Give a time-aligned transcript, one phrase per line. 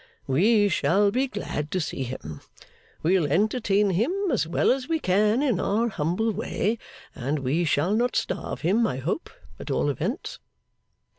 [0.25, 2.41] We shall be glad to see him.
[3.03, 6.79] We'll entertain him as well as we can, in our humble way;
[7.13, 9.29] and we shall not starve him, I hope,
[9.59, 10.39] at all events.